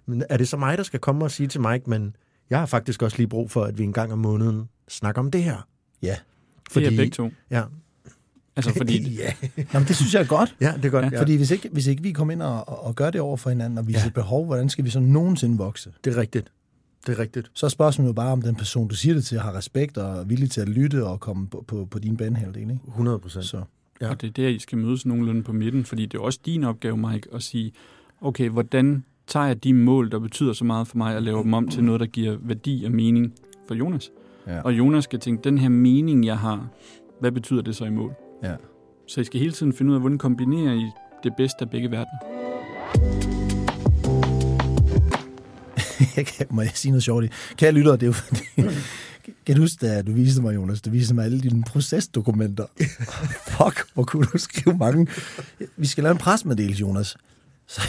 [0.06, 2.16] Men er det så mig, der skal komme og sige til Mike, men
[2.50, 5.30] jeg har faktisk også lige brug for, at vi en gang om måneden snakker om
[5.30, 5.68] det her?
[6.02, 6.16] Ja.
[6.70, 6.86] Fordi...
[6.86, 7.30] Det er begge to.
[7.50, 7.62] Ja,
[8.56, 9.32] Altså, fordi ja.
[9.56, 10.56] Nå, men det synes jeg er godt.
[10.60, 11.12] ja, det er godt.
[11.12, 13.50] Ja, Fordi hvis ikke, hvis ikke vi kommer ind og, og, gør det over for
[13.50, 14.08] hinanden, og viser ja.
[14.08, 15.92] behov, hvordan skal vi så nogensinde vokse?
[16.04, 16.52] Det er rigtigt.
[17.06, 17.50] Det er rigtigt.
[17.54, 20.20] Så er spørgsmålet jo bare, om den person, du siger det til, har respekt og
[20.20, 22.62] er villig til at lytte og komme på, på, på din banehalvdel.
[22.62, 22.80] Ikke?
[22.88, 23.44] 100 procent.
[23.44, 23.62] Så.
[24.00, 24.10] Ja.
[24.10, 26.64] Og det er der, I skal mødes nogenlunde på midten, fordi det er også din
[26.64, 27.72] opgave, Mike, at sige,
[28.20, 31.54] okay, hvordan tager jeg de mål, der betyder så meget for mig, og laver dem
[31.54, 33.34] om til noget, der giver værdi og mening
[33.68, 34.10] for Jonas?
[34.46, 34.60] Ja.
[34.60, 36.68] Og Jonas skal tænke, den her mening, jeg har,
[37.20, 38.14] hvad betyder det så i mål?
[38.42, 38.54] Ja.
[39.06, 40.90] Så I skal hele tiden finde ud af, hvordan kombinerer I
[41.24, 43.31] det bedste af begge verdener.
[46.16, 47.24] Jeg kan- Må jeg sige noget sjovt?
[47.56, 48.40] Kære lytter, det er jo fordi,
[49.46, 52.66] Kan du huske, da du viste mig, Jonas, du viste mig alle dine procesdokumenter.
[53.56, 55.06] Fuck, hvor kunne du skrive mange.
[55.76, 57.16] Vi skal lave en presmeddelelse, Jonas.
[57.66, 57.80] Så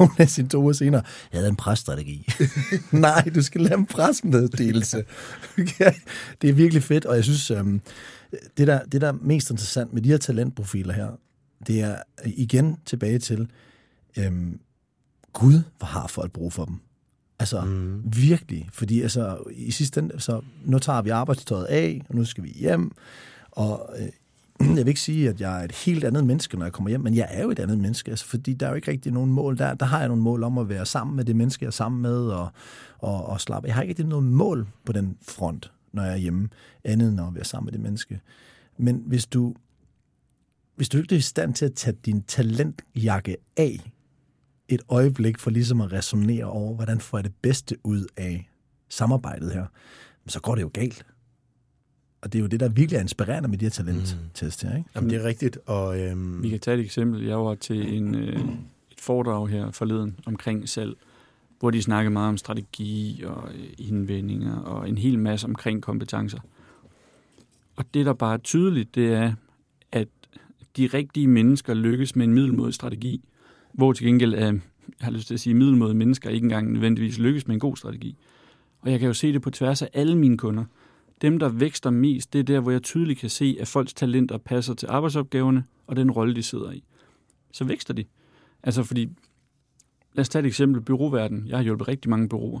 [0.00, 1.02] Jonas en to uger senere,
[1.32, 2.26] jeg havde en presstrategi.
[2.92, 5.04] Nej, du skal lave en presmeddelelse.
[5.58, 5.92] Okay.
[6.42, 7.80] Det er virkelig fedt, og jeg synes, øhm,
[8.56, 11.08] det, der, det der er mest interessant med de her talentprofiler her,
[11.66, 13.48] det er igen tilbage til,
[14.18, 14.58] øhm,
[15.32, 16.74] Gud, hvor har folk brug for dem.
[17.40, 18.02] Altså, mm.
[18.04, 18.68] virkelig.
[18.72, 22.48] Fordi altså, i sidste ende, så nu tager vi arbejdstøjet af, og nu skal vi
[22.48, 22.92] hjem.
[23.50, 24.08] Og øh,
[24.76, 27.00] jeg vil ikke sige, at jeg er et helt andet menneske, når jeg kommer hjem,
[27.00, 29.32] men jeg er jo et andet menneske, altså, fordi der er jo ikke rigtig nogen
[29.32, 29.74] mål der.
[29.74, 32.02] Der har jeg nogle mål om at være sammen med det menneske, jeg er sammen
[32.02, 32.48] med, og,
[32.98, 33.66] og, og slappe.
[33.66, 36.48] Jeg har ikke rigtig noget mål på den front, når jeg er hjemme,
[36.84, 38.20] andet end at være sammen med det menneske.
[38.78, 39.54] Men hvis du,
[40.76, 43.92] hvis du ikke er i stand til at tage din talentjakke af,
[44.70, 48.50] et øjeblik for ligesom at resonere over, hvordan får jeg det bedste ud af
[48.88, 49.66] samarbejdet her,
[50.26, 51.06] så går det jo galt.
[52.20, 54.76] Og det er jo det, der virkelig er inspirerende med de her talenttest her.
[54.76, 54.90] Ikke?
[54.94, 55.58] Jamen, det er rigtigt.
[55.66, 56.42] Og, øhm...
[56.42, 57.24] Vi kan tage et eksempel.
[57.24, 58.40] Jeg var til en, øh,
[58.90, 60.96] et foredrag her forleden omkring salg,
[61.58, 66.38] hvor de snakkede meget om strategi og øh, indvendinger og en hel masse omkring kompetencer.
[67.76, 69.32] Og det, der bare er tydeligt, det er,
[69.92, 70.08] at
[70.76, 73.24] de rigtige mennesker lykkes med en middelmodig strategi,
[73.72, 74.60] hvor til gengæld øh,
[75.00, 77.76] jeg har lyst til at sige, middelmåde mennesker ikke engang nødvendigvis lykkes med en god
[77.76, 78.16] strategi.
[78.80, 80.64] Og jeg kan jo se det på tværs af alle mine kunder.
[81.22, 84.38] Dem, der vækster mest, det er der, hvor jeg tydeligt kan se, at folks talenter
[84.38, 86.84] passer til arbejdsopgaverne og den rolle, de sidder i.
[87.52, 88.04] Så vækster de.
[88.62, 89.08] Altså fordi,
[90.14, 91.46] lad os tage et eksempel, byråverden.
[91.46, 92.60] Jeg har hjulpet rigtig mange byråer.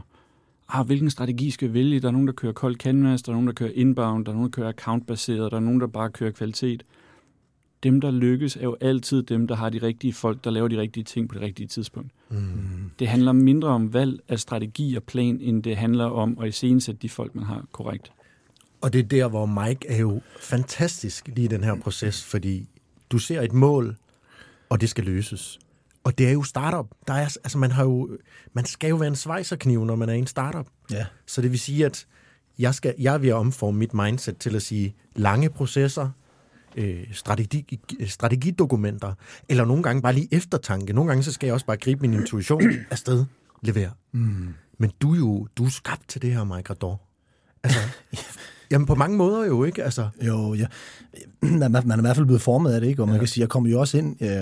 [0.68, 2.00] Ah, hvilken strategi skal jeg vælge?
[2.00, 4.36] Der er nogen, der kører cold canvas, der er nogen, der kører inbound, der er
[4.36, 6.84] nogen, der kører accountbaseret, der er nogen, der bare kører kvalitet.
[7.82, 10.78] Dem, der lykkes, er jo altid dem, der har de rigtige folk, der laver de
[10.78, 12.10] rigtige ting på det rigtige tidspunkt.
[12.28, 12.90] Mm.
[12.98, 16.98] Det handler mindre om valg af strategi og plan, end det handler om at iscenesætte
[17.02, 18.12] de folk, man har korrekt.
[18.80, 22.68] Og det er der, hvor Mike er jo fantastisk lige i den her proces, fordi
[23.10, 23.96] du ser et mål,
[24.68, 25.58] og det skal løses.
[26.04, 26.86] Og det er jo startup.
[27.06, 28.18] Der er, altså man, har jo,
[28.52, 30.66] man skal jo være en svejserkniv, når man er en startup.
[30.90, 31.06] Ja.
[31.26, 32.06] Så det vil sige, at
[32.58, 36.10] jeg, skal, jeg at omforme mit mindset til at sige lange processer,
[36.76, 39.14] øh, strategi, strategidokumenter,
[39.48, 40.92] eller nogle gange bare lige eftertanke.
[40.92, 43.24] Nogle gange så skal jeg også bare gribe min intuition afsted,
[43.62, 43.90] levere.
[44.12, 44.54] Mm.
[44.78, 47.00] Men du er jo du er skabt til det her, Mike Rador.
[47.62, 47.80] Altså,
[48.70, 49.84] jamen på mange måder jo, ikke?
[49.84, 50.66] Altså, Jo, ja.
[51.42, 53.02] Man, man er i hvert fald blevet formet af det, ikke?
[53.02, 53.18] Og man ja.
[53.18, 54.40] kan sige, jeg kommer jo også ind, øh,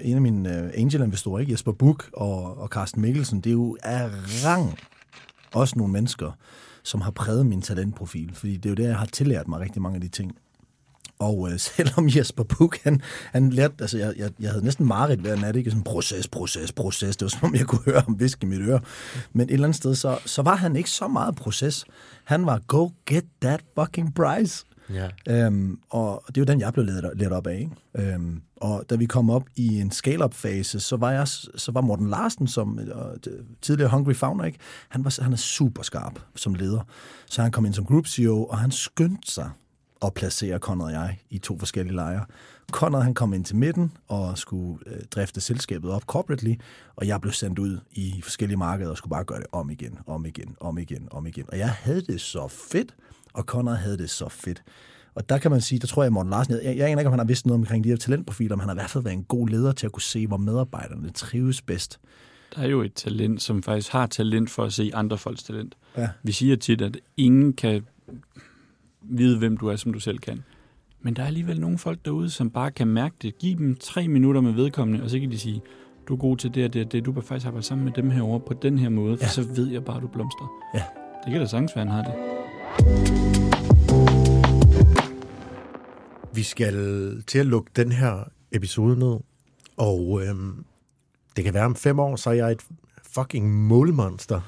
[0.00, 1.52] en af mine øh, angel-investorer, ikke?
[1.52, 4.10] Jesper Buch og, og Carsten Mikkelsen, det er jo af
[4.44, 4.78] rang
[5.52, 6.30] også nogle mennesker,
[6.82, 9.82] som har præget min talentprofil, fordi det er jo det, jeg har tillært mig rigtig
[9.82, 10.36] mange af de ting.
[11.22, 13.00] Og øh, selvom Jesper Buch, han,
[13.32, 15.70] han lærte, altså jeg, jeg, jeg havde næsten mareridt hver nat, ikke?
[15.70, 17.16] Sådan proces, proces, proces.
[17.16, 18.80] Det var som om, jeg kunne høre ham viske i mit øre.
[19.32, 21.84] Men et eller andet sted, så, så var han ikke så meget proces.
[22.24, 24.64] Han var, go get that fucking prize.
[24.90, 25.08] ja.
[25.28, 27.58] Øhm, og det er jo den, jeg blev ledet op af.
[27.58, 28.14] Ikke?
[28.14, 32.10] Øhm, og da vi kom op i en scale-up-fase, så var, jeg, så var Morten
[32.10, 33.32] Larsen, som øh,
[33.62, 34.58] tidligere Hungry Founder, ikke?
[34.88, 36.80] Han, var, han er super skarp som leder.
[37.26, 39.50] Så han kom ind som group CEO, og han skyndte sig
[40.04, 42.24] at placere Conrad og jeg i to forskellige lejre.
[42.70, 46.54] Conrad han kom ind til midten og skulle øh, drifte selskabet op corporately,
[46.96, 49.98] og jeg blev sendt ud i forskellige markeder og skulle bare gøre det om igen,
[50.06, 51.44] om igen, om igen, om igen.
[51.48, 52.94] Og jeg havde det så fedt,
[53.32, 54.62] og Conrad havde det så fedt.
[55.14, 57.06] Og der kan man sige, der tror jeg, at Morten Larsen, jeg, jeg aner ikke,
[57.08, 59.04] om han har vidst noget omkring de her talentprofiler, men han har i hvert fald
[59.04, 62.00] været en god leder til at kunne se, hvor medarbejderne trives bedst.
[62.56, 65.74] Der er jo et talent, som faktisk har talent for at se andre folks talent.
[65.96, 66.08] Ja.
[66.22, 67.82] Vi siger tit, at ingen kan
[69.04, 70.42] vide, hvem du er, som du selv kan.
[71.00, 73.38] Men der er alligevel nogle folk derude, som bare kan mærke det.
[73.38, 75.62] Giv dem tre minutter med vedkommende, og så kan de sige,
[76.08, 77.04] du er god til det og det og det.
[77.04, 79.28] Du bør faktisk arbejde sammen med dem herovre på den her måde, for Ja.
[79.28, 80.46] så ved jeg bare, at du blomstrer.
[80.74, 80.82] Ja.
[81.24, 82.14] Det kan da sagtens være, han har det.
[86.34, 86.74] Vi skal
[87.22, 89.16] til at lukke den her episode ned,
[89.76, 90.64] og øhm,
[91.36, 92.60] det kan være om fem år, så er jeg et
[93.14, 94.40] fucking målmonster.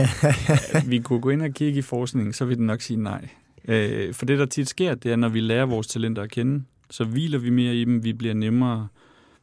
[0.90, 3.28] vi kunne gå ind og kigge i forskningen, så vil den nok sige nej.
[3.68, 6.64] Øh, for det, der tit sker, det er, når vi lærer vores talenter at kende,
[6.90, 8.88] så hviler vi mere i dem, vi bliver nemmere.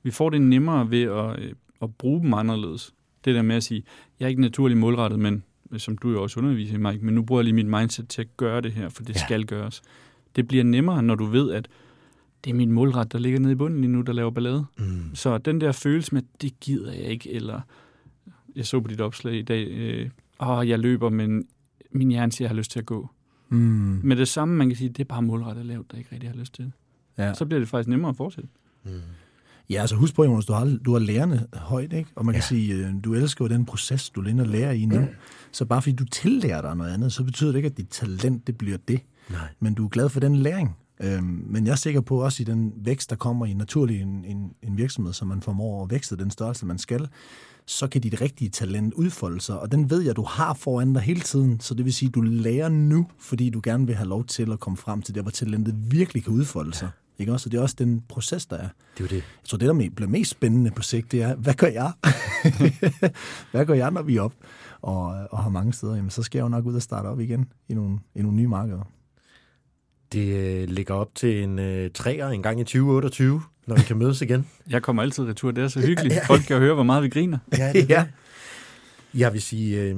[0.03, 1.51] Vi får det nemmere ved at, øh,
[1.81, 2.93] at bruge dem anderledes.
[3.25, 3.83] Det der med at sige,
[4.19, 5.43] jeg er ikke naturligt målrettet, men
[5.77, 8.37] som du jo også underviser Mike, men nu bruger jeg lige mit mindset til at
[8.37, 9.25] gøre det her, for det ja.
[9.25, 9.81] skal gøres.
[10.35, 11.67] Det bliver nemmere, når du ved, at
[12.43, 14.65] det er min målret, der ligger nede i bunden lige nu, der laver ballade.
[14.77, 15.15] Mm.
[15.15, 17.61] Så den der følelse med, det gider jeg ikke, eller
[18.55, 21.47] jeg så på dit opslag i dag, øh, åh, jeg løber, men
[21.91, 23.09] min hjerne siger, jeg har lyst til at gå.
[23.49, 23.99] Mm.
[24.03, 26.37] Med det samme, man kan sige, det er bare målrettet lavt, der ikke rigtig har
[26.37, 26.71] lyst til.
[27.17, 27.33] Ja.
[27.33, 28.49] Så bliver det faktisk nemmere at fortsætte.
[28.85, 28.91] Mm.
[29.69, 32.09] Ja, altså husk på, Jonas, du har, du har lærerne højt, ikke?
[32.15, 32.45] Og man kan Ja.
[32.47, 35.07] sige, øh, du elsker jo den proces, du er inde og lærer i nu.
[35.51, 38.47] Så bare fordi du tillærer dig noget andet, så betyder det ikke, at dit talent,
[38.47, 38.99] det bliver det.
[39.29, 39.39] Nej.
[39.59, 40.75] Men du er glad for den læring.
[40.99, 44.25] Øhm, men jeg er sikker på også i den vækst, der kommer i naturlig en,
[44.25, 47.07] en, en virksomhed, som man formår at vækste den størrelse, man skal,
[47.65, 49.59] så kan dit rigtige talent udfolde sig.
[49.59, 51.59] Og den ved jeg, du har foran dig hele tiden.
[51.59, 54.59] Så det vil sige, du lærer nu, fordi du gerne vil have lov til at
[54.59, 56.89] komme frem til der, hvor talentet virkelig kan udfolde sig.
[57.19, 57.47] Ikke også?
[57.47, 58.69] Og det er også den proces, der er.
[58.97, 59.15] Det er det.
[59.15, 61.91] Jeg tror, det, der bliver mest spændende på sigt, det er, hvad gør jeg?
[63.51, 64.33] hvad gør jeg, når vi er op
[64.81, 65.95] og, og har mange steder?
[65.95, 68.37] Jamen, så skal jeg jo nok ud og starte op igen i nogle, i nogle
[68.37, 68.96] nye markeder.
[70.11, 73.97] Det øh, ligger op til en øh, træer en gang i 2028, når vi kan
[73.97, 74.47] mødes igen.
[74.69, 75.51] Jeg kommer altid retur.
[75.51, 76.13] Det er så hyggeligt.
[76.27, 77.37] Folk kan høre, hvor meget vi griner.
[77.57, 78.05] Ja, det Ja.
[79.13, 79.95] Jeg vil sige øh,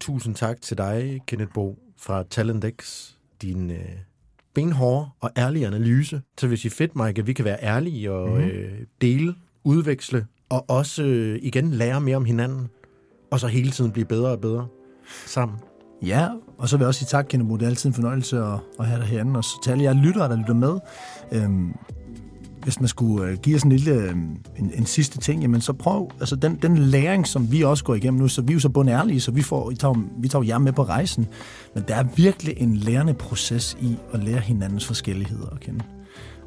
[0.00, 3.10] tusind tak til dig, Kenneth Bo fra TalentX.
[3.42, 3.78] Din øh,
[4.54, 6.22] benhårde og ærlige analyse.
[6.38, 8.40] Så vil sige fedt, Mike, at vi kan være ærlige og Mhm.
[8.48, 12.68] øh, dele, udveksle og også øh, igen lære mere om hinanden.
[13.30, 14.66] Og så hele tiden blive bedre og bedre
[15.26, 15.58] sammen.
[16.02, 16.28] Ja,
[16.58, 18.86] og så vil jeg også sige tak, Kenneth Det er altid en fornøjelse at, at
[18.86, 19.38] have dig herinde.
[19.38, 20.78] Og så til alle jer lyttere, der lytter med.
[21.32, 21.72] Øhm,
[22.62, 25.72] hvis man skulle øh, give os en lille øhm, en, en sidste ting, jamen så
[25.72, 28.60] prøv, altså den, den læring, som vi også går igennem nu, så vi er jo
[28.60, 31.26] så bundærlige, så vi, får, vi, tager, vi tager jer med på rejsen,
[31.74, 35.84] men der er virkelig en lærende proces i at lære hinandens forskelligheder at kende.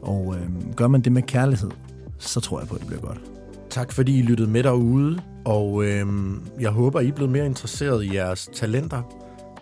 [0.01, 1.71] Og øhm, gør man det med kærlighed,
[2.17, 3.21] så tror jeg på, at det bliver godt.
[3.69, 6.05] Tak fordi I lyttede med derude, og øh,
[6.59, 9.01] jeg håber, I er blevet mere interesseret i jeres talenter.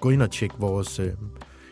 [0.07, 1.13] Gå ind og tjek vores øh,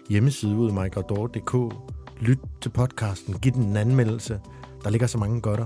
[0.09, 1.75] hjemmeside ud, mikeoutdoor.dk.
[2.21, 4.39] Lyt til podcasten, giv den en anmeldelse.
[4.83, 5.65] Der ligger så mange godter.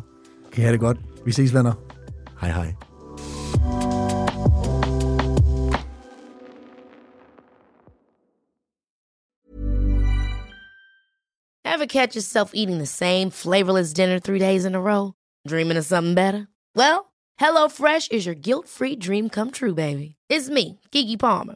[0.51, 0.97] Kan I have det godt?
[1.25, 1.73] Vi ses, venner.
[2.41, 2.73] Hej hej.
[11.65, 15.13] Ever catch yourself eating the same flavorless dinner three days in a row?
[15.49, 16.47] Dreaming of something better?
[16.75, 16.99] Well,
[17.41, 20.15] HelloFresh is your guilt-free dream come true, baby.
[20.29, 21.55] It's me, Kiki Palmer.